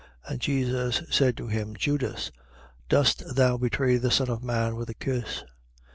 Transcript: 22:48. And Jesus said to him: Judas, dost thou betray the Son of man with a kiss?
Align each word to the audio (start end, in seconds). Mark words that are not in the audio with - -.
22:48. 0.25 0.31
And 0.31 0.39
Jesus 0.41 1.01
said 1.11 1.37
to 1.37 1.45
him: 1.47 1.75
Judas, 1.75 2.31
dost 2.89 3.35
thou 3.35 3.57
betray 3.57 3.97
the 3.97 4.09
Son 4.09 4.31
of 4.31 4.43
man 4.43 4.75
with 4.75 4.89
a 4.89 4.95
kiss? 4.95 5.43